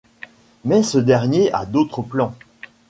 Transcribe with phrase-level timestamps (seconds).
[0.65, 2.33] Mais ce dernier a d'autres plans...